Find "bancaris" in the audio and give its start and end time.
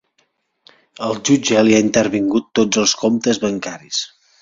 3.49-4.05